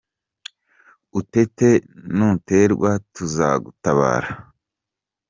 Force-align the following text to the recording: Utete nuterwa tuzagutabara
Utete 1.19 1.69
nuterwa 2.17 2.91
tuzagutabara 3.13 4.31